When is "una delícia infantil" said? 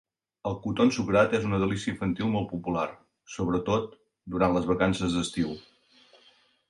1.49-2.31